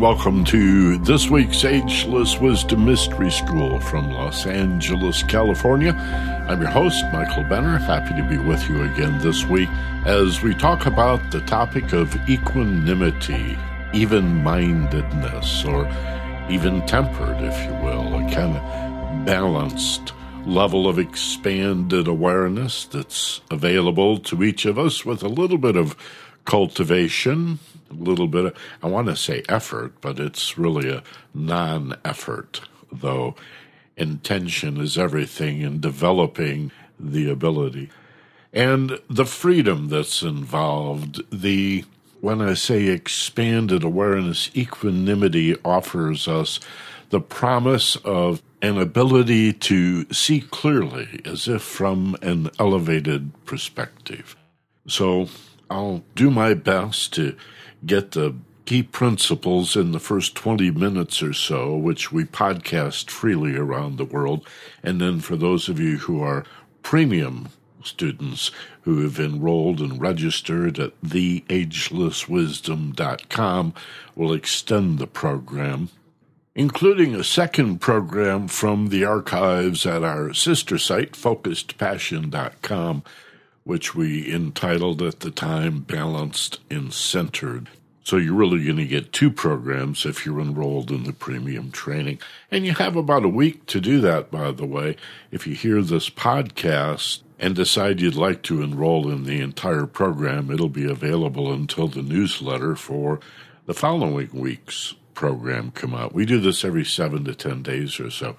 welcome 0.00 0.44
to 0.44 0.96
this 0.98 1.28
week's 1.28 1.64
Ageless 1.64 2.38
Wisdom 2.38 2.84
Mystery 2.84 3.32
School 3.32 3.80
from 3.80 4.12
Los 4.12 4.46
Angeles, 4.46 5.24
California. 5.24 5.92
I'm 6.48 6.60
your 6.60 6.70
host, 6.70 7.04
Michael 7.12 7.42
Benner. 7.42 7.78
Happy 7.78 8.14
to 8.14 8.28
be 8.28 8.38
with 8.38 8.68
you 8.68 8.84
again 8.84 9.18
this 9.18 9.44
week 9.46 9.68
as 10.06 10.40
we 10.40 10.54
talk 10.54 10.86
about 10.86 11.32
the 11.32 11.40
topic 11.40 11.92
of 11.92 12.14
equanimity, 12.28 13.58
even 13.92 14.44
mindedness, 14.44 15.64
or 15.64 15.84
even 16.48 16.86
tempered, 16.86 17.42
if 17.42 17.64
you 17.64 17.74
will, 17.82 18.14
a 18.14 18.32
kind 18.32 18.56
of 18.56 19.26
balanced 19.26 20.12
level 20.46 20.88
of 20.88 21.00
expanded 21.00 22.06
awareness 22.06 22.84
that's 22.84 23.40
available 23.50 24.18
to 24.18 24.44
each 24.44 24.64
of 24.64 24.78
us 24.78 25.04
with 25.04 25.24
a 25.24 25.28
little 25.28 25.58
bit 25.58 25.74
of 25.74 25.96
cultivation 26.48 27.58
a 27.90 27.94
little 27.94 28.26
bit 28.26 28.46
of, 28.46 28.56
I 28.82 28.86
want 28.86 29.06
to 29.08 29.16
say 29.16 29.42
effort, 29.48 30.00
but 30.00 30.18
it's 30.18 30.56
really 30.56 30.90
a 30.90 31.02
non 31.34 31.94
effort, 32.04 32.62
though 32.90 33.34
intention 33.96 34.80
is 34.80 34.96
everything 34.96 35.60
in 35.60 35.80
developing 35.80 36.72
the 36.98 37.30
ability. 37.30 37.90
And 38.52 38.98
the 39.10 39.26
freedom 39.26 39.88
that's 39.88 40.22
involved, 40.22 41.20
the 41.30 41.84
when 42.20 42.40
I 42.40 42.54
say 42.54 42.86
expanded 42.86 43.84
awareness, 43.84 44.50
equanimity 44.56 45.54
offers 45.64 46.26
us 46.26 46.58
the 47.10 47.20
promise 47.20 47.96
of 47.96 48.42
an 48.62 48.78
ability 48.78 49.52
to 49.52 50.10
see 50.12 50.40
clearly 50.40 51.20
as 51.24 51.46
if 51.46 51.62
from 51.62 52.16
an 52.22 52.50
elevated 52.58 53.32
perspective. 53.44 54.34
So 54.88 55.28
I'll 55.70 56.02
do 56.14 56.30
my 56.30 56.54
best 56.54 57.12
to 57.14 57.36
get 57.84 58.12
the 58.12 58.34
key 58.64 58.82
principles 58.82 59.76
in 59.76 59.92
the 59.92 60.00
first 60.00 60.34
20 60.34 60.70
minutes 60.72 61.22
or 61.22 61.32
so, 61.32 61.76
which 61.76 62.12
we 62.12 62.24
podcast 62.24 63.10
freely 63.10 63.56
around 63.56 63.96
the 63.96 64.04
world. 64.04 64.46
And 64.82 65.00
then 65.00 65.20
for 65.20 65.36
those 65.36 65.68
of 65.68 65.80
you 65.80 65.98
who 65.98 66.22
are 66.22 66.44
premium 66.82 67.48
students 67.82 68.50
who 68.82 69.02
have 69.02 69.18
enrolled 69.18 69.80
and 69.80 70.00
registered 70.00 70.78
at 70.78 71.00
theagelesswisdom.com, 71.02 73.74
we'll 74.14 74.32
extend 74.32 74.98
the 74.98 75.06
program 75.06 75.90
including 76.58 77.14
a 77.14 77.22
second 77.22 77.78
program 77.78 78.48
from 78.48 78.88
the 78.88 79.04
archives 79.04 79.86
at 79.86 80.02
our 80.02 80.34
sister 80.34 80.76
site, 80.76 81.12
focusedpassion.com, 81.12 83.04
which 83.68 83.94
we 83.94 84.32
entitled 84.32 85.02
at 85.02 85.20
the 85.20 85.30
time 85.30 85.80
Balanced 85.80 86.58
and 86.70 86.90
Centered. 86.90 87.68
So 88.02 88.16
you're 88.16 88.32
really 88.32 88.64
going 88.64 88.78
to 88.78 88.86
get 88.86 89.12
two 89.12 89.30
programs 89.30 90.06
if 90.06 90.24
you're 90.24 90.40
enrolled 90.40 90.90
in 90.90 91.04
the 91.04 91.12
premium 91.12 91.70
training. 91.70 92.18
And 92.50 92.64
you 92.64 92.72
have 92.72 92.96
about 92.96 93.26
a 93.26 93.28
week 93.28 93.66
to 93.66 93.78
do 93.78 94.00
that, 94.00 94.30
by 94.30 94.52
the 94.52 94.64
way. 94.64 94.96
If 95.30 95.46
you 95.46 95.54
hear 95.54 95.82
this 95.82 96.08
podcast 96.08 97.20
and 97.38 97.54
decide 97.54 98.00
you'd 98.00 98.14
like 98.14 98.42
to 98.44 98.62
enroll 98.62 99.10
in 99.10 99.24
the 99.24 99.42
entire 99.42 99.84
program, 99.84 100.50
it'll 100.50 100.70
be 100.70 100.90
available 100.90 101.52
until 101.52 101.88
the 101.88 102.00
newsletter 102.00 102.74
for 102.74 103.20
the 103.66 103.74
following 103.74 104.30
week's 104.32 104.94
program 105.12 105.72
come 105.72 105.92
out. 105.92 106.14
We 106.14 106.24
do 106.24 106.40
this 106.40 106.64
every 106.64 106.86
seven 106.86 107.26
to 107.26 107.34
ten 107.34 107.62
days 107.62 108.00
or 108.00 108.10
so 108.10 108.34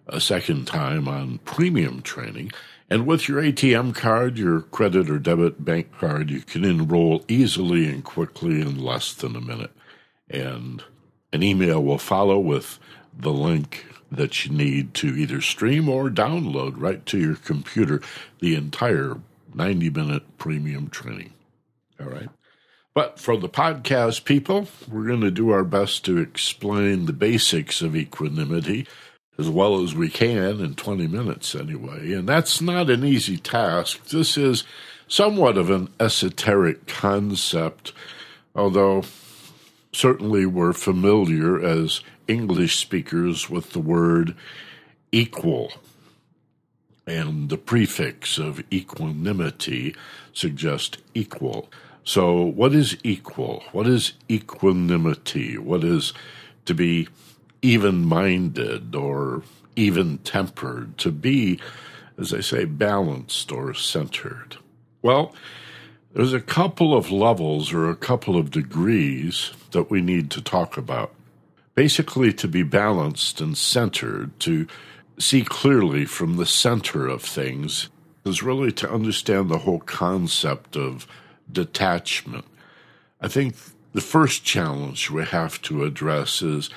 a 0.07 0.19
second 0.19 0.67
time 0.67 1.07
on 1.07 1.39
premium 1.39 2.01
training. 2.01 2.51
And 2.89 3.07
with 3.07 3.29
your 3.29 3.41
ATM 3.41 3.95
card, 3.95 4.37
your 4.37 4.61
credit 4.61 5.09
or 5.09 5.17
debit 5.17 5.63
bank 5.63 5.97
card, 5.97 6.29
you 6.29 6.41
can 6.41 6.65
enroll 6.65 7.23
easily 7.29 7.87
and 7.87 8.03
quickly 8.03 8.59
in 8.59 8.83
less 8.83 9.13
than 9.13 9.35
a 9.35 9.41
minute. 9.41 9.71
And 10.29 10.83
an 11.31 11.43
email 11.43 11.81
will 11.81 11.97
follow 11.97 12.37
with 12.37 12.79
the 13.17 13.31
link 13.31 13.85
that 14.11 14.45
you 14.45 14.51
need 14.51 14.93
to 14.95 15.07
either 15.07 15.39
stream 15.39 15.87
or 15.87 16.09
download 16.09 16.73
right 16.75 17.05
to 17.05 17.17
your 17.17 17.35
computer 17.35 18.01
the 18.39 18.55
entire 18.55 19.17
90 19.53 19.89
minute 19.89 20.37
premium 20.37 20.89
training. 20.89 21.33
All 21.99 22.07
right. 22.07 22.29
But 22.93 23.19
for 23.19 23.37
the 23.37 23.49
podcast 23.49 24.25
people, 24.25 24.67
we're 24.89 25.07
going 25.07 25.21
to 25.21 25.31
do 25.31 25.51
our 25.51 25.63
best 25.63 26.03
to 26.05 26.17
explain 26.17 27.05
the 27.05 27.13
basics 27.13 27.81
of 27.81 27.95
equanimity 27.95 28.85
as 29.37 29.49
well 29.49 29.81
as 29.81 29.95
we 29.95 30.09
can 30.09 30.59
in 30.59 30.75
20 30.75 31.07
minutes 31.07 31.55
anyway. 31.55 32.11
And 32.11 32.27
that's 32.27 32.61
not 32.61 32.89
an 32.89 33.03
easy 33.03 33.37
task. 33.37 34.05
This 34.07 34.37
is 34.37 34.65
somewhat 35.07 35.57
of 35.57 35.69
an 35.69 35.89
esoteric 35.99 36.85
concept, 36.85 37.93
although 38.55 39.03
certainly 39.93 40.45
we're 40.45 40.73
familiar 40.73 41.59
as 41.59 42.01
English 42.27 42.77
speakers 42.77 43.49
with 43.49 43.71
the 43.71 43.79
word 43.79 44.35
equal. 45.11 45.71
And 47.07 47.49
the 47.49 47.57
prefix 47.57 48.37
of 48.37 48.63
equanimity 48.71 49.95
suggests 50.33 50.97
equal. 51.13 51.69
So, 52.03 52.41
what 52.41 52.73
is 52.73 52.97
equal? 53.03 53.63
What 53.71 53.87
is 53.87 54.13
equanimity? 54.29 55.57
What 55.57 55.83
is 55.83 56.13
to 56.65 56.73
be 56.73 57.07
even 57.61 58.05
minded 58.05 58.95
or 58.95 59.43
even 59.75 60.17
tempered? 60.19 60.97
To 60.99 61.11
be, 61.11 61.59
as 62.17 62.33
I 62.33 62.41
say, 62.41 62.65
balanced 62.65 63.51
or 63.51 63.73
centered? 63.73 64.57
Well, 65.01 65.35
there's 66.13 66.33
a 66.33 66.41
couple 66.41 66.95
of 66.95 67.11
levels 67.11 67.71
or 67.71 67.89
a 67.89 67.95
couple 67.95 68.35
of 68.35 68.51
degrees 68.51 69.51
that 69.71 69.89
we 69.89 70.01
need 70.01 70.31
to 70.31 70.41
talk 70.41 70.77
about. 70.77 71.13
Basically, 71.75 72.33
to 72.33 72.47
be 72.47 72.63
balanced 72.63 73.39
and 73.39 73.57
centered, 73.57 74.37
to 74.41 74.67
see 75.17 75.43
clearly 75.43 76.05
from 76.05 76.35
the 76.35 76.45
center 76.45 77.07
of 77.07 77.21
things, 77.21 77.89
is 78.25 78.43
really 78.43 78.71
to 78.73 78.91
understand 78.91 79.49
the 79.49 79.59
whole 79.59 79.79
concept 79.79 80.75
of 80.75 81.07
detachment. 81.53 82.45
I 83.19 83.27
think 83.27 83.55
the 83.93 84.01
first 84.01 84.43
challenge 84.43 85.09
we 85.09 85.25
have 85.25 85.61
to 85.63 85.83
address 85.83 86.41
is 86.41 86.69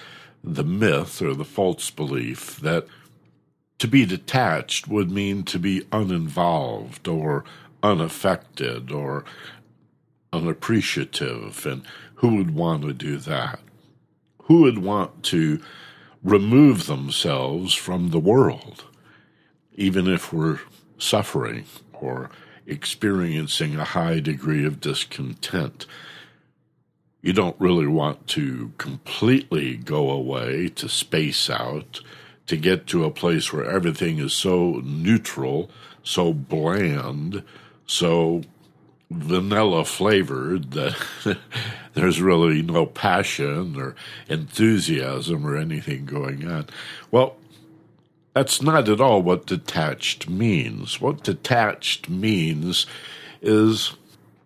the 0.42 0.64
myth 0.64 1.22
or 1.22 1.34
the 1.34 1.44
false 1.44 1.90
belief 1.90 2.56
that 2.60 2.86
to 3.78 3.88
be 3.88 4.04
detached 4.04 4.88
would 4.88 5.10
mean 5.10 5.42
to 5.44 5.58
be 5.58 5.86
uninvolved 5.92 7.08
or 7.08 7.44
unaffected 7.82 8.90
or 8.90 9.24
unappreciative. 10.32 11.66
And 11.66 11.82
who 12.16 12.36
would 12.36 12.54
want 12.54 12.82
to 12.82 12.92
do 12.92 13.16
that? 13.18 13.60
Who 14.44 14.62
would 14.62 14.78
want 14.78 15.22
to 15.24 15.60
remove 16.22 16.86
themselves 16.86 17.74
from 17.74 18.10
the 18.10 18.18
world, 18.18 18.84
even 19.74 20.06
if 20.08 20.32
we're 20.32 20.60
suffering 20.98 21.66
or 21.92 22.30
experiencing 22.66 23.76
a 23.76 23.84
high 23.84 24.20
degree 24.20 24.64
of 24.64 24.80
discontent. 24.80 25.86
You 27.22 27.32
don't 27.32 27.58
really 27.58 27.86
want 27.86 28.26
to 28.28 28.72
completely 28.78 29.76
go 29.76 30.10
away, 30.10 30.68
to 30.70 30.88
space 30.88 31.48
out, 31.48 32.00
to 32.46 32.56
get 32.56 32.86
to 32.88 33.04
a 33.04 33.10
place 33.10 33.52
where 33.52 33.64
everything 33.64 34.18
is 34.18 34.34
so 34.34 34.82
neutral, 34.84 35.70
so 36.02 36.32
bland, 36.32 37.42
so 37.86 38.42
vanilla 39.10 39.84
flavored 39.84 40.72
that 40.72 40.96
there's 41.94 42.20
really 42.20 42.62
no 42.62 42.86
passion 42.86 43.76
or 43.76 43.94
enthusiasm 44.28 45.46
or 45.46 45.56
anything 45.56 46.04
going 46.04 46.46
on. 46.46 46.66
Well, 47.10 47.36
that's 48.34 48.60
not 48.60 48.88
at 48.88 49.00
all 49.00 49.22
what 49.22 49.46
detached 49.46 50.28
means. 50.28 51.00
What 51.00 51.22
detached 51.22 52.08
means 52.08 52.86
is, 53.40 53.94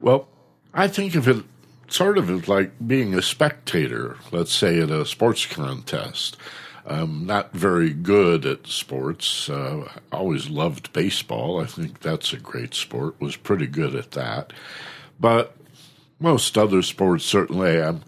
well, 0.00 0.29
I 0.73 0.88
think 0.88 1.14
of 1.14 1.26
it 1.26 1.44
sort 1.88 2.19
of 2.19 2.49
like 2.49 2.73
being 2.87 3.14
a 3.14 3.23
spectator, 3.23 4.17
let's 4.31 4.52
say 4.52 4.79
at 4.81 4.90
a 4.90 5.06
sports 5.06 5.46
contest. 5.46 6.37
I'm 6.87 7.26
not 7.26 7.52
very 7.52 7.93
good 7.93 8.46
at 8.46 8.67
sports. 8.67 9.50
Uh, 9.50 9.90
always 10.11 10.49
loved 10.49 10.93
baseball. 10.93 11.61
I 11.61 11.67
think 11.67 12.00
that's 12.00 12.32
a 12.32 12.38
great 12.38 12.75
sport. 12.75 13.20
Was 13.20 13.37
pretty 13.37 13.67
good 13.67 13.94
at 13.94 14.12
that. 14.12 14.52
But 15.20 15.55
most 16.19 16.56
other 16.56 16.82
sports, 16.82 17.25
certainly, 17.25 17.82
I'm 17.82 18.02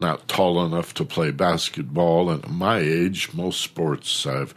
not 0.00 0.26
tall 0.26 0.64
enough 0.64 0.94
to 0.94 1.04
play 1.04 1.30
basketball, 1.30 2.28
and 2.28 2.44
at 2.44 2.50
my 2.50 2.78
age, 2.78 3.32
most 3.32 3.60
sports 3.60 4.26
I've, 4.26 4.52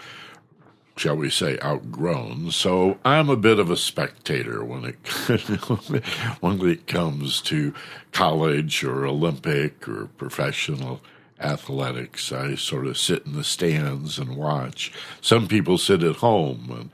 shall 0.98 1.16
we 1.16 1.30
say, 1.30 1.58
outgrown. 1.64 2.52
So 2.52 2.98
I'm 3.06 3.30
a 3.30 3.38
bit 3.38 3.60
of 3.60 3.70
a 3.70 3.78
spectator 3.78 4.64
when 4.64 4.86
it 4.86 4.96
when 6.42 6.68
it 6.68 6.88
comes 6.88 7.42
to 7.42 7.74
college 8.12 8.84
or 8.84 9.06
Olympic 9.06 9.88
or 9.88 10.08
professional 10.18 11.02
athletics. 11.40 12.32
I 12.32 12.56
sort 12.56 12.88
of 12.88 12.98
sit 12.98 13.26
in 13.26 13.34
the 13.34 13.44
stands 13.44 14.18
and 14.18 14.36
watch. 14.36 14.92
Some 15.22 15.48
people 15.48 15.78
sit 15.78 16.04
at 16.04 16.18
home 16.18 16.68
and 16.72 16.90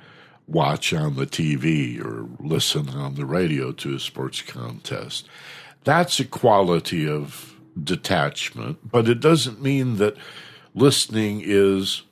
watch 0.47 0.93
on 0.93 1.15
the 1.15 1.25
TV 1.25 2.03
or 2.03 2.27
listen 2.39 2.89
on 2.89 3.15
the 3.15 3.25
radio 3.25 3.71
to 3.71 3.95
a 3.95 3.99
sports 3.99 4.41
contest. 4.41 5.27
That's 5.83 6.19
a 6.19 6.25
quality 6.25 7.07
of 7.07 7.55
detachment, 7.81 8.91
but 8.91 9.07
it 9.07 9.19
doesn't 9.19 9.61
mean 9.61 9.97
that 9.97 10.15
listening 10.75 11.41
is 11.43 12.03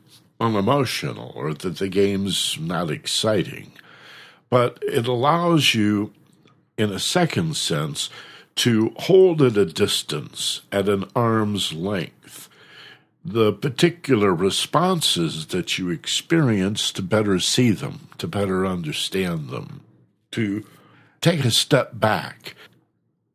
unemotional 0.41 1.31
or 1.35 1.53
that 1.53 1.77
the 1.77 1.87
game's 1.87 2.57
not 2.59 2.89
exciting. 2.89 3.71
But 4.49 4.79
it 4.81 5.07
allows 5.07 5.73
you, 5.73 6.11
in 6.77 6.91
a 6.91 6.99
second 6.99 7.55
sense, 7.55 8.09
to 8.55 8.93
hold 8.97 9.41
at 9.41 9.55
a 9.55 9.65
distance, 9.65 10.61
at 10.71 10.89
an 10.89 11.05
arm's 11.15 11.71
length, 11.71 12.49
the 13.23 13.53
particular 13.53 14.33
responses 14.33 15.47
that 15.47 15.77
you 15.77 15.89
experience 15.89 16.91
to 16.91 17.01
better 17.01 17.39
see 17.39 17.71
them, 17.71 18.09
to 18.17 18.27
better 18.27 18.65
understand 18.65 19.49
them, 19.49 19.81
to 20.31 20.65
take 21.21 21.45
a 21.45 21.51
step 21.51 21.91
back. 21.93 22.55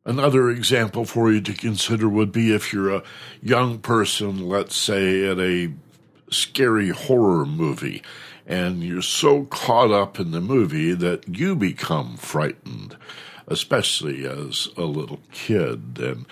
Another 0.05 0.49
example 0.49 1.05
for 1.05 1.31
you 1.31 1.41
to 1.41 1.53
consider 1.53 2.07
would 2.07 2.31
be 2.31 2.53
if 2.53 2.71
you're 2.71 2.93
a 2.93 3.03
young 3.41 3.79
person, 3.79 4.47
let's 4.47 4.75
say 4.75 5.25
at 5.29 5.39
a 5.39 5.73
scary 6.29 6.89
horror 6.89 7.45
movie, 7.45 8.01
and 8.45 8.83
you're 8.83 9.01
so 9.01 9.45
caught 9.45 9.91
up 9.91 10.19
in 10.19 10.31
the 10.31 10.41
movie 10.41 10.93
that 10.93 11.27
you 11.27 11.55
become 11.55 12.17
frightened, 12.17 12.97
especially 13.47 14.25
as 14.25 14.69
a 14.77 14.83
little 14.83 15.19
kid. 15.31 15.99
And 15.99 16.25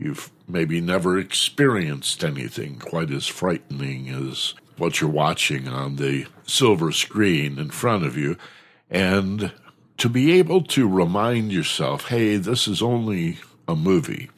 You've 0.00 0.30
maybe 0.48 0.80
never 0.80 1.18
experienced 1.18 2.24
anything 2.24 2.78
quite 2.78 3.10
as 3.10 3.26
frightening 3.26 4.08
as 4.08 4.54
what 4.78 4.98
you're 4.98 5.10
watching 5.10 5.68
on 5.68 5.96
the 5.96 6.26
silver 6.46 6.90
screen 6.90 7.58
in 7.58 7.68
front 7.68 8.06
of 8.06 8.16
you. 8.16 8.38
And 8.88 9.52
to 9.98 10.08
be 10.08 10.32
able 10.32 10.62
to 10.62 10.88
remind 10.88 11.52
yourself, 11.52 12.06
hey, 12.06 12.36
this 12.36 12.66
is 12.66 12.80
only 12.80 13.40
a 13.68 13.76
movie, 13.76 14.30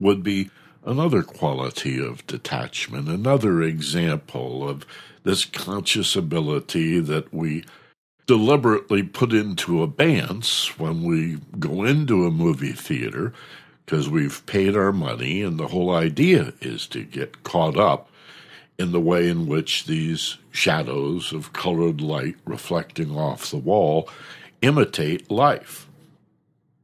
would 0.00 0.24
be 0.24 0.50
another 0.86 1.22
quality 1.22 1.98
of 1.98 2.26
detachment, 2.26 3.08
another 3.08 3.60
example 3.62 4.66
of 4.66 4.86
this 5.24 5.44
conscious 5.44 6.14
ability 6.14 7.00
that 7.00 7.34
we 7.34 7.64
deliberately 8.26 9.02
put 9.02 9.32
into 9.32 9.82
abeyance 9.82 10.78
when 10.78 11.02
we 11.02 11.38
go 11.58 11.84
into 11.84 12.24
a 12.26 12.30
movie 12.30 12.72
theater 12.72 13.32
because 13.84 14.08
we've 14.08 14.44
paid 14.46 14.76
our 14.76 14.92
money, 14.92 15.42
and 15.42 15.58
the 15.58 15.68
whole 15.68 15.94
idea 15.94 16.52
is 16.60 16.86
to 16.88 17.04
get 17.04 17.44
caught 17.44 17.76
up 17.76 18.10
in 18.78 18.92
the 18.92 19.00
way 19.00 19.28
in 19.28 19.46
which 19.46 19.86
these 19.86 20.38
shadows 20.50 21.32
of 21.32 21.52
colored 21.52 22.00
light 22.00 22.36
reflecting 22.44 23.16
off 23.16 23.50
the 23.50 23.56
wall 23.56 24.08
imitate 24.60 25.30
life. 25.30 25.85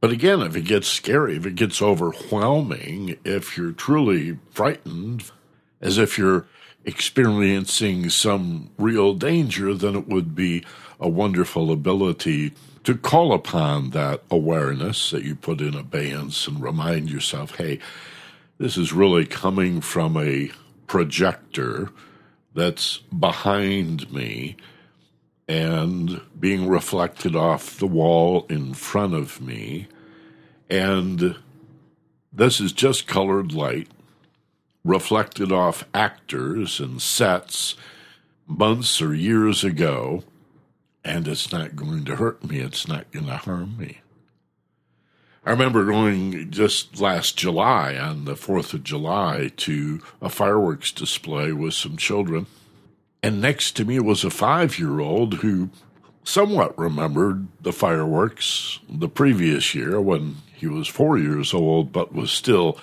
But 0.03 0.11
again, 0.11 0.41
if 0.41 0.53
it 0.57 0.63
gets 0.63 0.89
scary, 0.89 1.37
if 1.37 1.45
it 1.45 1.55
gets 1.55 1.81
overwhelming, 1.81 3.17
if 3.23 3.57
you're 3.57 3.71
truly 3.71 4.37
frightened, 4.51 5.31
as 5.79 5.97
if 5.97 6.17
you're 6.17 6.45
experiencing 6.83 8.09
some 8.09 8.71
real 8.77 9.13
danger, 9.13 9.73
then 9.73 9.95
it 9.95 10.09
would 10.09 10.35
be 10.35 10.65
a 10.99 11.07
wonderful 11.07 11.71
ability 11.71 12.51
to 12.83 12.97
call 12.97 13.31
upon 13.31 13.91
that 13.91 14.21
awareness 14.29 15.09
that 15.11 15.23
you 15.23 15.35
put 15.35 15.61
in 15.61 15.73
abeyance 15.73 16.49
and 16.49 16.61
remind 16.61 17.09
yourself, 17.09 17.55
hey, 17.55 17.79
this 18.57 18.75
is 18.75 18.91
really 18.91 19.25
coming 19.25 19.79
from 19.79 20.17
a 20.17 20.51
projector 20.85 21.91
that's 22.53 22.97
behind 22.97 24.11
me 24.11 24.57
and 25.47 26.21
being 26.39 26.67
reflected 26.67 27.35
off 27.35 27.77
the 27.77 27.87
wall 27.87 28.45
in 28.49 28.73
front 28.73 29.13
of 29.13 29.41
me. 29.41 29.87
And 30.69 31.35
this 32.31 32.59
is 32.59 32.71
just 32.71 33.07
colored 33.07 33.53
light 33.53 33.87
reflected 34.83 35.51
off 35.51 35.85
actors 35.93 36.79
and 36.79 37.01
sets 37.01 37.75
months 38.47 39.01
or 39.01 39.13
years 39.13 39.63
ago 39.63 40.23
and 41.03 41.27
it's 41.27 41.51
not 41.51 41.75
going 41.75 42.05
to 42.05 42.15
hurt 42.15 42.43
me. 42.43 42.59
It's 42.59 42.87
not 42.87 43.11
going 43.11 43.25
to 43.25 43.37
harm 43.37 43.77
me. 43.77 43.99
I 45.45 45.51
remember 45.51 45.83
going 45.83 46.51
just 46.51 47.01
last 47.01 47.37
July, 47.37 47.97
on 47.97 48.23
the 48.23 48.35
4th 48.35 48.73
of 48.73 48.83
July, 48.83 49.51
to 49.57 50.01
a 50.21 50.29
fireworks 50.29 50.91
display 50.91 51.51
with 51.51 51.73
some 51.73 51.97
children. 51.97 52.45
And 53.23 53.41
next 53.41 53.75
to 53.77 53.85
me 53.85 53.99
was 53.99 54.23
a 54.23 54.29
five 54.29 54.77
year 54.77 54.99
old 54.99 55.35
who 55.35 55.69
somewhat 56.23 56.77
remembered 56.77 57.47
the 57.61 57.73
fireworks 57.73 58.79
the 58.87 59.09
previous 59.09 59.73
year 59.73 59.99
when 59.99 60.37
he 60.53 60.67
was 60.67 60.87
four 60.87 61.17
years 61.17 61.53
old, 61.53 61.91
but 61.91 62.13
was 62.13 62.31
still 62.31 62.77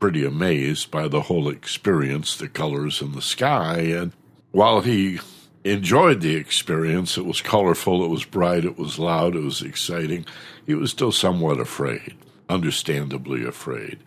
pretty 0.00 0.24
amazed 0.24 0.90
by 0.90 1.06
the 1.06 1.22
whole 1.22 1.48
experience, 1.48 2.36
the 2.36 2.48
colors 2.48 3.00
in 3.00 3.12
the 3.12 3.22
sky. 3.22 3.78
And 3.78 4.12
while 4.50 4.80
he 4.80 5.20
enjoyed 5.64 6.20
the 6.20 6.34
experience. 6.34 7.16
It 7.16 7.24
was 7.24 7.40
colorful, 7.40 8.04
it 8.04 8.08
was 8.08 8.24
bright, 8.24 8.64
it 8.64 8.78
was 8.78 8.98
loud, 8.98 9.36
it 9.36 9.42
was 9.42 9.62
exciting. 9.62 10.26
He 10.66 10.74
was 10.74 10.90
still 10.90 11.12
somewhat 11.12 11.60
afraid, 11.60 12.14
understandably 12.48 13.44
afraid. 13.44 13.98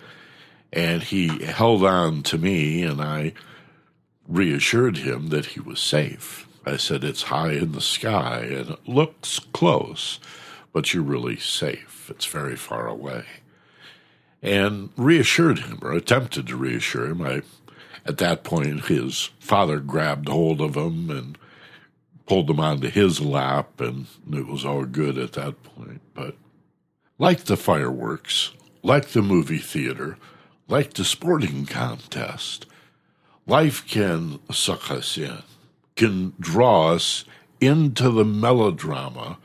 And 0.74 1.03
he 1.03 1.44
held 1.45 1.83
on 1.86 2.24
to 2.24 2.38
me, 2.38 2.83
and 2.83 3.01
I 3.01 3.33
reassured 4.27 4.98
him 4.98 5.27
that 5.30 5.48
he 5.48 5.60
was 5.60 5.80
safe. 5.80 6.48
I 6.66 6.77
said, 6.77 7.04
It's 7.04 7.24
high 7.24 7.51
in 7.51 7.74
the 7.74 7.81
sky 7.81 8.42
and 8.42 8.72
it 8.72 8.88
looks 8.88 9.39
close, 9.39 10.19
but 10.74 10.94
you're 10.94 11.04
really 11.04 11.38
safe. 11.38 12.07
It's 12.09 12.26
very 12.26 12.56
far 12.56 12.88
away. 12.88 13.26
And 14.42 14.90
reassured 14.95 15.59
him, 15.59 15.80
or 15.81 15.92
attempted 15.92 16.47
to 16.47 16.56
reassure 16.56 17.07
him. 17.07 17.21
I, 17.21 17.42
at 18.06 18.18
that 18.19 18.44
point, 18.44 18.85
his 18.85 19.31
father 19.40 19.80
grabbed 19.80 20.30
hold 20.30 20.61
of 20.61 20.76
him 20.76 21.09
and 21.09 21.38
pulled 22.28 22.49
him 22.49 22.59
onto 22.59 22.90
his 22.90 23.21
lap, 23.21 23.80
and 23.81 24.06
it 24.31 24.45
was 24.45 24.66
all 24.66 24.85
good 24.85 25.18
at 25.18 25.33
that 25.33 25.64
point. 25.64 26.02
But 26.14 26.35
like 27.18 27.45
the 27.45 27.57
fireworks, 27.57 28.52
like 28.83 29.09
the 29.09 29.21
movie 29.21 29.57
theater, 29.57 30.18
like 30.68 30.94
the 30.94 31.06
sporting 31.06 31.66
contest, 31.66 32.68
life 33.47 33.87
can 33.87 34.40
suck 34.52 34.90
us 34.92 35.18
in, 35.18 35.44
can 35.95 36.33
draw 36.40 36.94
us 36.94 37.25
into 37.61 38.09
the 38.09 38.25
melodrama 38.25 39.37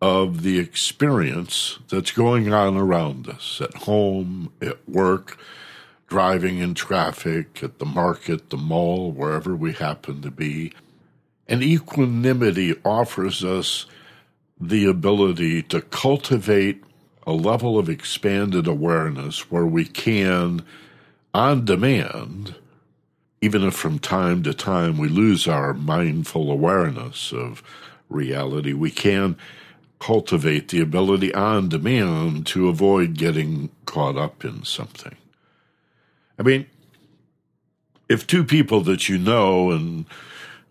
of 0.00 0.42
the 0.42 0.58
experience 0.58 1.78
that's 1.88 2.12
going 2.12 2.52
on 2.52 2.76
around 2.76 3.28
us 3.28 3.60
at 3.60 3.74
home, 3.74 4.52
at 4.60 4.88
work, 4.88 5.38
driving 6.06 6.58
in 6.58 6.74
traffic, 6.74 7.62
at 7.62 7.78
the 7.78 7.84
market, 7.84 8.50
the 8.50 8.56
mall, 8.56 9.10
wherever 9.10 9.56
we 9.56 9.72
happen 9.72 10.22
to 10.22 10.30
be. 10.30 10.72
And 11.48 11.62
equanimity 11.62 12.74
offers 12.84 13.42
us 13.42 13.86
the 14.60 14.86
ability 14.86 15.62
to 15.64 15.80
cultivate 15.80 16.82
a 17.26 17.32
level 17.32 17.78
of 17.78 17.88
expanded 17.88 18.66
awareness 18.66 19.50
where 19.50 19.66
we 19.66 19.84
can, 19.84 20.64
on 21.34 21.64
demand, 21.64 22.54
even 23.40 23.62
if 23.64 23.74
from 23.74 23.98
time 23.98 24.42
to 24.42 24.54
time 24.54 24.98
we 24.98 25.08
lose 25.08 25.46
our 25.46 25.72
mindful 25.72 26.50
awareness 26.50 27.32
of 27.32 27.62
reality, 28.08 28.72
we 28.72 28.90
can 28.90 29.36
cultivate 29.98 30.68
the 30.68 30.80
ability 30.80 31.32
on 31.34 31.68
demand 31.68 32.46
to 32.46 32.68
avoid 32.68 33.14
getting 33.14 33.70
caught 33.84 34.16
up 34.16 34.44
in 34.44 34.64
something. 34.64 35.16
I 36.38 36.42
mean, 36.42 36.66
if 38.08 38.26
two 38.26 38.44
people 38.44 38.80
that 38.82 39.08
you 39.08 39.18
know 39.18 39.70
and 39.70 40.06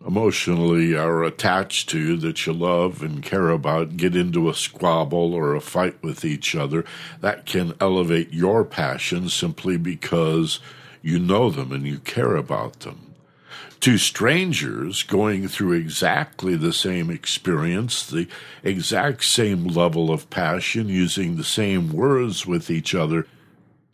emotionally 0.05 0.95
are 0.95 1.23
attached 1.23 1.89
to, 1.89 2.15
that 2.17 2.45
you 2.45 2.53
love 2.53 3.01
and 3.01 3.21
care 3.21 3.49
about, 3.49 3.97
get 3.97 4.15
into 4.15 4.49
a 4.49 4.53
squabble 4.53 5.33
or 5.33 5.53
a 5.53 5.61
fight 5.61 6.01
with 6.01 6.23
each 6.23 6.55
other, 6.55 6.85
that 7.19 7.45
can 7.45 7.73
elevate 7.81 8.33
your 8.33 8.63
passion 8.63 9.27
simply 9.27 9.77
because 9.77 10.59
you 11.01 11.19
know 11.19 11.49
them 11.49 11.71
and 11.71 11.85
you 11.85 11.99
care 11.99 12.35
about 12.35 12.81
them. 12.81 13.15
To 13.81 13.97
strangers 13.97 15.03
going 15.03 15.47
through 15.47 15.73
exactly 15.73 16.55
the 16.55 16.73
same 16.73 17.11
experience, 17.11 18.05
the 18.05 18.27
exact 18.63 19.23
same 19.23 19.67
level 19.67 20.11
of 20.11 20.29
passion, 20.29 20.89
using 20.89 21.35
the 21.35 21.43
same 21.43 21.91
words 21.91 22.45
with 22.47 22.71
each 22.71 22.95
other, 22.95 23.27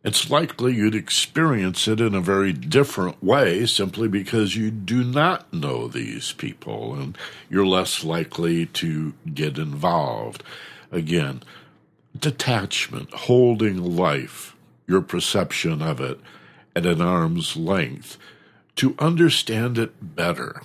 it's 0.04 0.30
likely 0.30 0.74
you'd 0.74 0.96
experience 0.96 1.88
it 1.88 2.02
in 2.02 2.14
a 2.14 2.22
very 2.22 2.52
different 2.52 3.24
way 3.24 3.66
simply 3.66 4.08
because 4.08 4.56
you 4.56 4.70
do 4.70 5.04
not 5.04 5.52
know 5.54 5.88
these 5.88 6.34
people 6.34 6.94
and 6.94 7.18
you're 7.50 7.66
less 7.66 8.04
likely 8.04 8.66
to 8.68 9.14
get 9.34 9.58
involved. 9.58 10.44
Again, 10.92 11.42
detachment, 12.18 13.14
holding 13.14 13.96
life, 13.96 14.56
your 14.88 15.02
perception 15.02 15.82
of 15.82 16.02
it 16.02 16.20
at 16.75 16.86
an 16.86 17.01
arm's 17.01 17.56
length, 17.56 18.18
to 18.75 18.96
understand 19.00 19.77
it 19.77 20.15
better, 20.15 20.62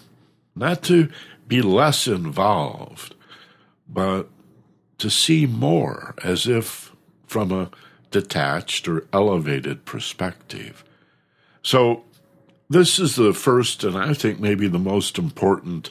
not 0.57 0.83
to 0.83 1.09
be 1.47 1.63
less 1.63 2.07
involved, 2.07 3.15
but 3.89 4.29
to 4.99 5.11
see 5.11 5.47
more 5.47 6.15
as 6.23 6.47
if 6.47 6.93
from 7.27 7.53
a 7.53 7.71
detached 8.11 8.89
or 8.89 9.07
elevated 9.13 9.85
perspective. 9.85 10.85
So, 11.63 12.05
this 12.71 12.99
is 12.99 13.17
the 13.17 13.33
first, 13.33 13.83
and 13.83 13.97
I 13.97 14.13
think 14.13 14.41
maybe 14.41 14.69
the 14.69 14.79
most 14.79 15.19
important 15.19 15.91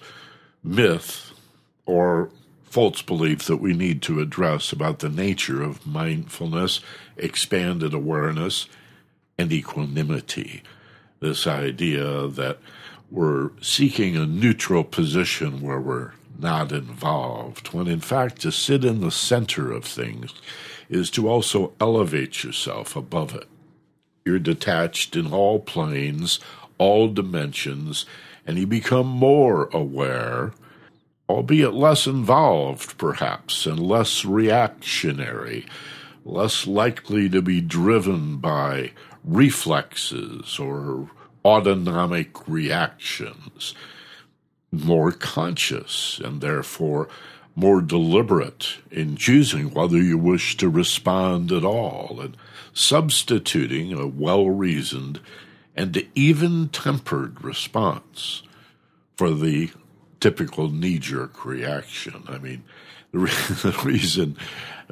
myth 0.64 1.32
or 1.86 2.30
false 2.64 3.02
belief 3.02 3.46
that 3.46 3.58
we 3.58 3.74
need 3.74 4.02
to 4.04 4.20
address 4.20 4.72
about 4.72 5.00
the 5.00 5.10
nature 5.10 5.64
of 5.64 5.88
mindfulness, 5.88 6.82
expanded 7.16 7.94
awareness, 7.94 8.68
and 9.38 9.52
equanimity. 9.52 10.64
This 11.20 11.48
idea 11.48 12.28
that 12.28 12.60
we're 13.10 13.52
seeking 13.62 14.16
a 14.16 14.26
neutral 14.26 14.84
position 14.84 15.62
where 15.62 15.80
we're 15.80 16.12
not 16.38 16.72
involved, 16.72 17.74
when 17.74 17.88
in 17.88 18.00
fact 18.00 18.42
to 18.42 18.52
sit 18.52 18.84
in 18.84 19.02
the 19.02 19.12
center 19.12 19.72
of 19.72 19.86
things 19.86 20.34
is 20.90 21.10
to 21.12 21.28
also 21.28 21.74
elevate 21.80 22.44
yourself 22.44 22.96
above 22.96 23.34
it. 23.34 23.48
You're 24.26 24.40
detached 24.40 25.16
in 25.16 25.32
all 25.32 25.60
planes, 25.60 26.40
all 26.78 27.08
dimensions, 27.08 28.06
and 28.46 28.58
you 28.58 28.68
become 28.68 29.08
more 29.08 29.70
aware, 29.74 30.54
albeit 31.30 31.74
less 31.74 32.08
involved, 32.08 32.98
perhaps, 32.98 33.66
and 33.66 33.80
less 33.80 34.24
reactionary, 34.24 35.66
less 36.24 36.68
likely 36.68 37.30
to 37.30 37.42
be 37.42 37.62
driven 37.62 38.38
by 38.38 38.92
reflexes 39.28 40.58
or 40.58 41.10
autonomic 41.44 42.48
reactions, 42.48 43.76
more 44.72 45.12
conscious 45.12 46.20
and 46.24 46.42
therefore 46.42 47.08
more 47.56 47.82
deliberate 47.82 48.78
in 48.92 49.16
choosing 49.16 49.72
whether 49.72 49.98
you 49.98 50.18
wish 50.18 50.56
to 50.58 50.70
respond 50.70 51.52
at 51.52 51.66
all 51.66 52.20
and 52.22 52.38
substituting 52.74 53.94
a 53.94 54.06
well 54.06 54.48
reasoned 54.50 55.20
and 55.76 56.08
even 56.16 56.70
tempered 56.70 57.44
response 57.44 58.44
for 59.16 59.32
the 59.32 59.72
typical 60.20 60.70
knee 60.70 61.00
jerk 61.00 61.46
reaction. 61.46 62.24
I 62.28 62.38
mean, 62.38 62.64
the, 63.12 63.20
re- 63.20 63.32
the 63.64 63.80
reason 63.84 64.38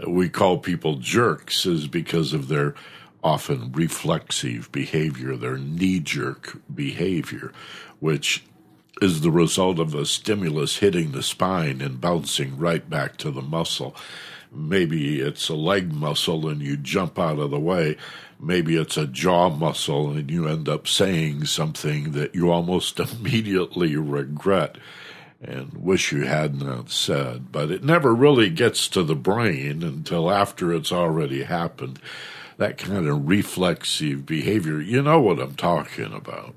we 0.08 0.30
call 0.30 0.58
people 0.58 0.96
jerks 0.96 1.66
is 1.66 1.88
because 1.88 2.34
of 2.34 2.48
their 2.48 2.74
often 3.26 3.72
reflexive 3.72 4.72
behavior, 4.72 5.36
their 5.36 5.58
knee 5.58 6.00
jerk 6.00 6.62
behavior, 6.74 7.52
which 8.00 8.46
is 9.02 9.22
the 9.22 9.32
result 9.32 9.80
of 9.80 9.96
a 9.96 10.06
stimulus 10.06 10.78
hitting 10.78 11.12
the 11.12 11.24
spine 11.24 11.82
and 11.82 12.00
bouncing 12.00 12.56
right 12.56 12.88
back 12.88 13.18
to 13.18 13.32
the 13.32 13.42
muscle. 13.42 13.96
Maybe 14.52 15.20
it's 15.22 15.50
a 15.50 15.56
leg 15.56 15.92
muscle 15.92 16.48
and 16.48 16.62
you 16.62 16.78
jump 16.78 17.18
out 17.18 17.40
of 17.40 17.50
the 17.50 17.60
way. 17.60 17.98
Maybe 18.40 18.78
it's 18.78 18.96
a 18.96 19.08
jaw 19.08 19.50
muscle 19.50 20.12
and 20.12 20.30
you 20.30 20.48
end 20.48 20.70
up 20.70 20.88
saying 20.88 21.46
something 21.46 22.12
that 22.12 22.36
you 22.36 22.52
almost 22.52 23.00
immediately 23.00 23.98
regret 23.98 24.78
and 25.42 25.74
wish 25.74 26.12
you 26.12 26.26
had 26.26 26.62
not 26.62 26.92
said. 26.92 27.52
But 27.52 27.72
it 27.72 27.84
never 27.84 28.14
really 28.14 28.52
gets 28.52 28.88
to 28.90 29.02
the 29.02 29.16
brain 29.16 29.82
until 29.82 30.30
after 30.30 30.72
it's 30.72 30.92
already 30.92 31.44
happened. 31.44 32.00
That 32.58 32.78
kind 32.78 33.08
of 33.08 33.28
reflexive 33.28 34.26
behavior, 34.26 34.80
you 34.80 35.02
know 35.02 35.20
what 35.20 35.40
I'm 35.40 35.56
talking 35.56 36.14
about, 36.14 36.56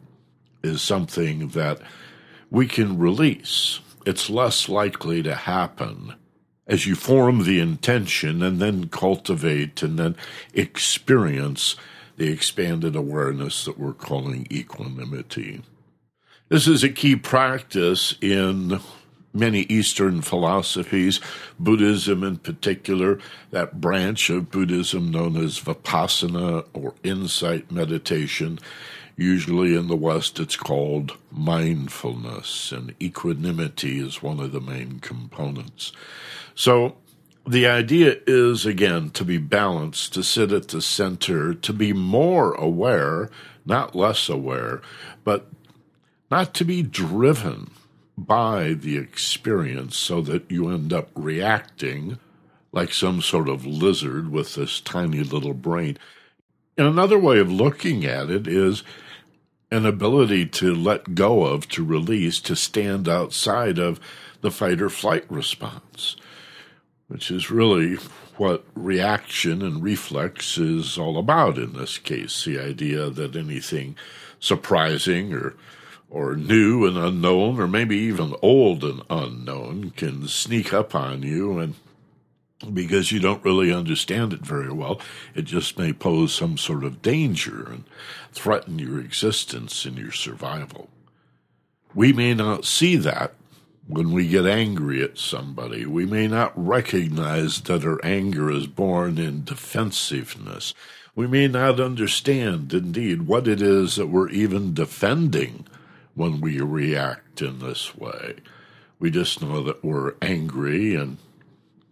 is 0.62 0.81
something 0.81 1.49
that 1.49 1.81
we 2.50 2.67
can 2.67 2.99
release. 2.99 3.81
It's 4.07 4.31
less 4.31 4.69
likely 4.69 5.23
to 5.23 5.35
happen 5.35 6.14
as 6.67 6.87
you 6.87 6.95
form 6.95 7.45
the 7.45 7.59
intention 7.59 8.43
and 8.43 8.61
then 8.61 8.88
cultivate 8.88 9.83
and 9.83 9.99
then 9.99 10.17
experience 10.55 11.76
the 12.17 12.31
expanded 12.31 12.95
awareness 12.95 13.64
that 13.64 13.78
we're 13.78 13.93
calling 13.93 14.47
equanimity. 14.50 15.62
This 16.49 16.67
is 16.67 16.85
a 16.85 16.88
key 16.88 17.17
practice 17.17 18.14
in 18.21 18.81
many 19.32 19.61
Eastern 19.62 20.23
philosophies, 20.23 21.20
Buddhism 21.58 22.25
in 22.25 22.38
particular, 22.38 23.18
that 23.50 23.80
branch 23.80 24.30
of 24.30 24.50
Buddhism 24.50 25.11
known 25.11 25.37
as 25.37 25.61
Vipassana 25.61 26.66
or 26.73 26.94
insight 27.02 27.70
meditation 27.70 28.58
Usually 29.18 29.75
in 29.75 29.88
the 29.88 29.97
West, 29.97 30.38
it's 30.38 30.54
called 30.54 31.16
mindfulness, 31.32 32.70
and 32.70 32.94
equanimity 33.02 33.99
is 33.99 34.23
one 34.23 34.38
of 34.38 34.52
the 34.52 34.61
main 34.61 35.00
components. 35.00 35.90
So, 36.54 36.97
the 37.44 37.66
idea 37.66 38.18
is 38.28 38.64
again 38.64 39.11
to 39.11 39.25
be 39.25 39.37
balanced, 39.38 40.14
to 40.14 40.23
sit 40.23 40.52
at 40.52 40.68
the 40.68 40.80
center, 40.80 41.52
to 41.52 41.73
be 41.73 41.92
more 41.92 42.52
aware, 42.52 43.28
not 43.66 43.97
less 43.97 44.28
aware, 44.28 44.82
but 45.25 45.49
not 46.30 46.54
to 46.54 46.64
be 46.64 46.82
driven 46.82 47.73
by 48.26 48.72
the 48.72 48.96
experience 48.96 49.96
so 49.96 50.20
that 50.22 50.50
you 50.50 50.68
end 50.68 50.92
up 50.92 51.08
reacting 51.14 52.18
like 52.72 52.92
some 52.92 53.22
sort 53.22 53.48
of 53.48 53.64
lizard 53.64 54.30
with 54.30 54.54
this 54.54 54.80
tiny 54.80 55.22
little 55.22 55.54
brain. 55.54 55.96
And 56.76 56.87
another 56.87 57.18
way 57.18 57.38
of 57.38 57.50
looking 57.50 58.04
at 58.04 58.28
it 58.28 58.46
is 58.46 58.82
an 59.70 59.87
ability 59.87 60.46
to 60.46 60.75
let 60.75 61.14
go 61.14 61.44
of, 61.44 61.68
to 61.68 61.84
release, 61.84 62.40
to 62.40 62.56
stand 62.56 63.08
outside 63.08 63.78
of 63.78 64.00
the 64.40 64.50
fight 64.50 64.80
or 64.80 64.90
flight 64.90 65.25
response, 65.30 66.16
which 67.06 67.30
is 67.30 67.50
really 67.50 67.96
what 68.37 68.64
reaction 68.75 69.62
and 69.62 69.82
reflex 69.82 70.58
is 70.58 70.96
all 70.96 71.18
about 71.18 71.58
in 71.58 71.72
this 71.72 71.98
case. 71.98 72.44
The 72.44 72.58
idea 72.58 73.10
that 73.10 73.37
anything 73.37 73.96
surprising 74.40 75.32
or 75.34 75.54
or 76.10 76.34
new 76.34 76.86
and 76.86 76.96
unknown, 76.96 77.60
or 77.60 77.68
maybe 77.68 77.96
even 77.96 78.34
old 78.42 78.82
and 78.84 79.02
unknown, 79.10 79.90
can 79.90 80.26
sneak 80.26 80.72
up 80.72 80.94
on 80.94 81.22
you 81.22 81.58
and 81.58 81.74
because 82.72 83.12
you 83.12 83.20
don't 83.20 83.44
really 83.44 83.72
understand 83.72 84.32
it 84.32 84.40
very 84.40 84.72
well. 84.72 85.00
It 85.34 85.42
just 85.42 85.78
may 85.78 85.92
pose 85.92 86.34
some 86.34 86.58
sort 86.58 86.82
of 86.82 87.02
danger 87.02 87.68
and 87.70 87.84
threaten 88.32 88.78
your 88.78 88.98
existence 89.00 89.84
and 89.84 89.96
your 89.96 90.12
survival. 90.12 90.88
We 91.94 92.12
may 92.12 92.34
not 92.34 92.64
see 92.64 92.96
that 92.96 93.34
when 93.86 94.12
we 94.12 94.28
get 94.28 94.46
angry 94.46 95.02
at 95.02 95.18
somebody. 95.18 95.86
We 95.86 96.04
may 96.04 96.28
not 96.28 96.52
recognize 96.54 97.62
that 97.62 97.84
our 97.84 98.04
anger 98.04 98.50
is 98.50 98.66
born 98.66 99.18
in 99.18 99.44
defensiveness. 99.44 100.74
We 101.14 101.26
may 101.26 101.48
not 101.48 101.80
understand, 101.80 102.72
indeed, 102.74 103.22
what 103.22 103.48
it 103.48 103.62
is 103.62 103.96
that 103.96 104.08
we're 104.08 104.28
even 104.28 104.74
defending 104.74 105.66
when 106.18 106.40
we 106.40 106.60
react 106.60 107.40
in 107.40 107.60
this 107.60 107.96
way. 107.96 108.34
We 108.98 109.08
just 109.08 109.40
know 109.40 109.62
that 109.62 109.84
we're 109.84 110.14
angry 110.20 110.96
and 110.96 111.18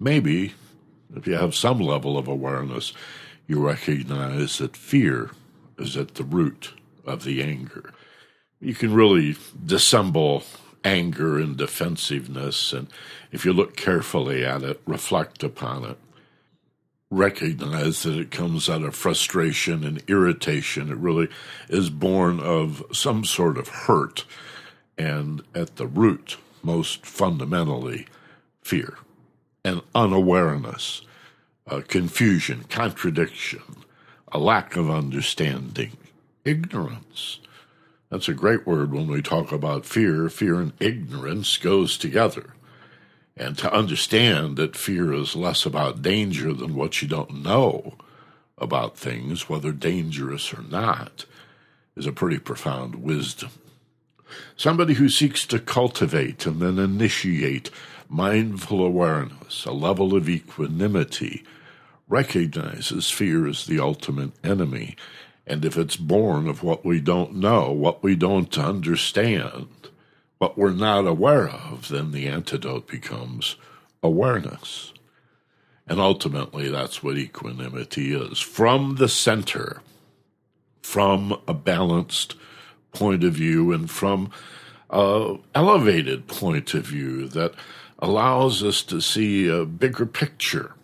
maybe, 0.00 0.54
if 1.14 1.28
you 1.28 1.34
have 1.34 1.54
some 1.54 1.78
level 1.78 2.18
of 2.18 2.26
awareness, 2.26 2.92
you 3.46 3.64
recognize 3.64 4.58
that 4.58 4.76
fear 4.76 5.30
is 5.78 5.96
at 5.96 6.16
the 6.16 6.24
root 6.24 6.72
of 7.04 7.22
the 7.22 7.40
anger. 7.40 7.94
You 8.60 8.74
can 8.74 8.92
really 8.92 9.36
dissemble 9.64 10.42
anger 10.84 11.38
and 11.38 11.56
defensiveness, 11.56 12.72
and 12.72 12.88
if 13.30 13.44
you 13.44 13.52
look 13.52 13.76
carefully 13.76 14.44
at 14.44 14.64
it, 14.64 14.80
reflect 14.86 15.44
upon 15.44 15.84
it, 15.84 15.98
recognize 17.10 18.02
that 18.02 18.18
it 18.18 18.30
comes 18.30 18.68
out 18.68 18.82
of 18.82 18.94
frustration 18.94 19.84
and 19.84 20.02
irritation. 20.08 20.90
It 20.90 20.96
really 20.96 21.28
is 21.68 21.90
born 21.90 22.40
of 22.40 22.82
some 22.92 23.24
sort 23.24 23.58
of 23.58 23.68
hurt, 23.68 24.24
and 24.98 25.42
at 25.54 25.76
the 25.76 25.86
root, 25.86 26.36
most 26.62 27.06
fundamentally, 27.06 28.06
fear 28.62 28.98
and 29.66 29.82
unawareness, 29.96 31.02
uh, 31.66 31.80
confusion, 31.88 32.64
contradiction, 32.68 33.62
a 34.30 34.38
lack 34.38 34.76
of 34.76 34.88
understanding, 34.88 35.96
ignorance. 36.44 37.40
That's 38.08 38.28
a 38.28 38.34
great 38.34 38.64
word 38.64 38.92
when 38.92 39.08
we 39.08 39.22
talk 39.22 39.50
about 39.50 39.84
fear. 39.84 40.28
Fear 40.28 40.60
and 40.60 40.72
ignorance 40.78 41.56
goes 41.56 41.98
together. 41.98 42.54
And 43.36 43.58
to 43.58 43.72
understand 43.72 44.56
that 44.56 44.76
fear 44.76 45.12
is 45.12 45.36
less 45.36 45.66
about 45.66 46.02
danger 46.02 46.54
than 46.54 46.74
what 46.74 47.02
you 47.02 47.08
don't 47.08 47.42
know, 47.42 47.94
about 48.56 48.96
things, 48.96 49.48
whether 49.48 49.72
dangerous 49.72 50.54
or 50.54 50.62
not, 50.62 51.26
is 51.96 52.06
a 52.06 52.12
pretty 52.12 52.38
profound 52.38 53.02
wisdom. 53.02 53.50
Somebody 54.56 54.94
who 54.94 55.08
seeks 55.08 55.46
to 55.46 55.58
cultivate 55.58 56.46
and 56.46 56.60
then 56.60 56.78
initiate 56.78 57.70
mindful 58.08 58.84
awareness, 58.84 59.64
a 59.64 59.72
level 59.72 60.16
of 60.16 60.28
equanimity, 60.28 61.44
recognizes 62.08 63.10
fear 63.10 63.46
as 63.46 63.66
the 63.66 63.80
ultimate 63.80 64.32
enemy. 64.44 64.96
And 65.46 65.64
if 65.64 65.76
it's 65.76 65.96
born 65.96 66.48
of 66.48 66.62
what 66.62 66.84
we 66.84 67.00
don't 67.00 67.34
know, 67.34 67.70
what 67.70 68.02
we 68.02 68.16
don't 68.16 68.56
understand, 68.58 69.68
what 70.38 70.58
we're 70.58 70.70
not 70.70 71.06
aware 71.06 71.48
of, 71.48 71.88
then 71.88 72.12
the 72.12 72.26
antidote 72.26 72.86
becomes 72.86 73.56
awareness. 74.02 74.92
And 75.86 76.00
ultimately, 76.00 76.68
that's 76.68 77.02
what 77.02 77.16
equanimity 77.16 78.12
is. 78.14 78.40
From 78.40 78.96
the 78.96 79.08
center, 79.08 79.82
from 80.82 81.40
a 81.46 81.54
balanced 81.54 82.34
point 82.92 83.22
of 83.24 83.34
view, 83.34 83.72
and 83.72 83.90
from 83.90 84.30
an 84.90 85.40
elevated 85.54 86.26
point 86.26 86.74
of 86.74 86.86
view 86.86 87.28
that 87.28 87.54
allows 87.98 88.62
us 88.62 88.82
to 88.82 89.00
see 89.00 89.48
a 89.48 89.64
bigger 89.64 90.06
picture. 90.06 90.74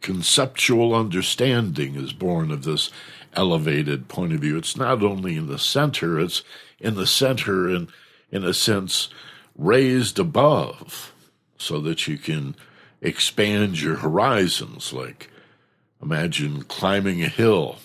Conceptual 0.00 0.94
understanding 0.94 1.94
is 1.94 2.12
born 2.12 2.50
of 2.50 2.64
this 2.64 2.90
elevated 3.34 4.08
point 4.08 4.32
of 4.32 4.40
view. 4.40 4.56
It's 4.56 4.76
not 4.76 5.02
only 5.02 5.36
in 5.36 5.46
the 5.46 5.58
center, 5.58 6.18
it's 6.18 6.42
in 6.78 6.94
the 6.94 7.06
center 7.06 7.68
and, 7.68 7.88
in 8.34 8.44
a 8.44 8.52
sense, 8.52 9.08
raised 9.56 10.18
above 10.18 11.14
so 11.56 11.80
that 11.80 12.08
you 12.08 12.18
can 12.18 12.56
expand 13.00 13.80
your 13.80 13.96
horizons. 13.96 14.92
Like, 14.92 15.30
imagine 16.02 16.64
climbing 16.64 17.22
a 17.22 17.28
hill 17.28 17.78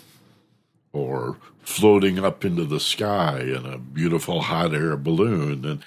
or 0.91 1.38
floating 1.62 2.18
up 2.18 2.44
into 2.44 2.65
the 2.65 2.79
sky 2.79 3.41
in 3.41 3.63
a 3.68 3.77
beautiful 3.77 4.41
hot 4.41 4.74
air 4.74 4.98
balloon. 4.98 5.63
And 5.63 5.86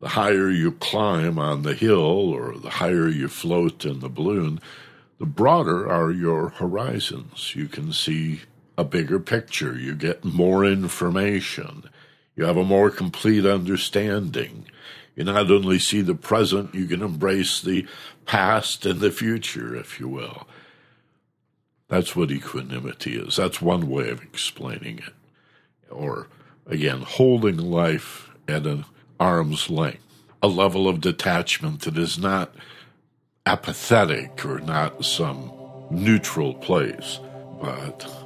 the 0.00 0.10
higher 0.10 0.50
you 0.50 0.70
climb 0.70 1.36
on 1.36 1.62
the 1.62 1.74
hill 1.74 2.32
or 2.32 2.56
the 2.56 2.70
higher 2.70 3.08
you 3.08 3.26
float 3.26 3.84
in 3.84 3.98
the 3.98 4.08
balloon, 4.08 4.60
the 5.18 5.26
broader 5.26 5.90
are 5.90 6.12
your 6.12 6.50
horizons. 6.50 7.56
You 7.56 7.66
can 7.66 7.92
see 7.92 8.42
a 8.78 8.84
bigger 8.84 9.18
picture. 9.18 9.76
You 9.76 9.96
get 9.96 10.24
more 10.24 10.64
information. 10.64 11.90
You 12.36 12.44
have 12.44 12.58
a 12.58 12.64
more 12.64 12.90
complete 12.90 13.46
understanding. 13.46 14.66
You 15.16 15.24
not 15.24 15.50
only 15.50 15.78
see 15.78 16.02
the 16.02 16.14
present, 16.14 16.74
you 16.74 16.86
can 16.86 17.02
embrace 17.02 17.62
the 17.62 17.86
past 18.26 18.84
and 18.84 19.00
the 19.00 19.10
future, 19.10 19.74
if 19.74 19.98
you 19.98 20.06
will. 20.06 20.46
That's 21.88 22.14
what 22.14 22.30
equanimity 22.30 23.16
is. 23.16 23.36
That's 23.36 23.62
one 23.62 23.88
way 23.88 24.10
of 24.10 24.22
explaining 24.22 24.98
it. 24.98 25.14
Or, 25.90 26.28
again, 26.66 27.02
holding 27.02 27.56
life 27.56 28.30
at 28.46 28.66
an 28.66 28.84
arm's 29.18 29.70
length, 29.70 30.02
a 30.42 30.48
level 30.48 30.88
of 30.88 31.00
detachment 31.00 31.82
that 31.82 31.96
is 31.96 32.18
not 32.18 32.54
apathetic 33.46 34.44
or 34.44 34.58
not 34.58 35.04
some 35.04 35.52
neutral 35.90 36.52
place, 36.52 37.20
but 37.62 38.25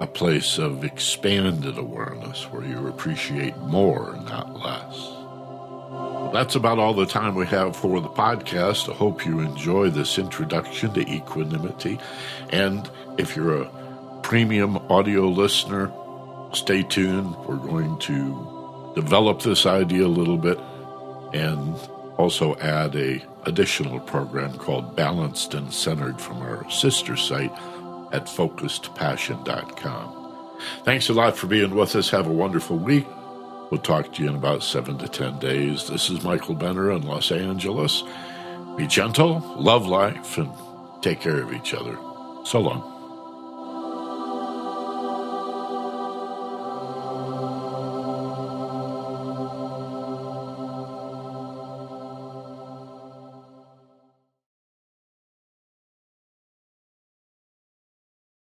a 0.00 0.06
place 0.06 0.58
of 0.58 0.84
expanded 0.84 1.78
awareness 1.78 2.44
where 2.52 2.64
you 2.64 2.86
appreciate 2.86 3.56
more, 3.58 4.14
not 4.26 4.58
less. 4.58 5.16
That's 6.32 6.54
about 6.54 6.78
all 6.78 6.92
the 6.92 7.06
time 7.06 7.34
we 7.34 7.46
have 7.46 7.74
for 7.74 8.00
the 8.00 8.08
podcast. 8.08 8.90
I 8.90 8.94
hope 8.94 9.24
you 9.24 9.40
enjoy 9.40 9.90
this 9.90 10.18
introduction 10.18 10.92
to 10.94 11.00
equanimity. 11.08 11.98
And 12.50 12.90
if 13.16 13.36
you're 13.36 13.62
a 13.62 14.20
premium 14.22 14.76
audio 14.90 15.28
listener, 15.28 15.90
stay 16.52 16.82
tuned. 16.82 17.34
We're 17.46 17.56
going 17.56 17.98
to 18.00 18.92
develop 18.94 19.42
this 19.42 19.64
idea 19.64 20.04
a 20.04 20.08
little 20.08 20.36
bit 20.36 20.58
and 21.32 21.74
also 22.18 22.54
add 22.56 22.96
a 22.96 23.22
additional 23.44 24.00
program 24.00 24.58
called 24.58 24.96
Balanced 24.96 25.54
and 25.54 25.72
Centered 25.72 26.20
from 26.20 26.42
our 26.42 26.68
sister 26.70 27.16
site 27.16 27.52
at 28.12 28.26
focusedpassion.com. 28.26 30.22
Thanks 30.84 31.08
a 31.08 31.12
lot 31.12 31.36
for 31.36 31.46
being 31.46 31.74
with 31.74 31.94
us. 31.96 32.10
Have 32.10 32.26
a 32.26 32.32
wonderful 32.32 32.78
week. 32.78 33.06
We'll 33.70 33.80
talk 33.80 34.12
to 34.14 34.22
you 34.22 34.28
in 34.28 34.36
about 34.36 34.62
seven 34.62 34.96
to 34.98 35.08
ten 35.08 35.38
days. 35.38 35.88
This 35.88 36.08
is 36.08 36.22
Michael 36.22 36.54
Benner 36.54 36.92
in 36.92 37.02
Los 37.02 37.32
Angeles. 37.32 38.04
Be 38.76 38.86
gentle, 38.86 39.40
love 39.56 39.86
life, 39.86 40.38
and 40.38 40.50
take 41.02 41.20
care 41.20 41.42
of 41.42 41.52
each 41.52 41.74
other. 41.74 41.98
So 42.44 42.60
long. 42.60 42.95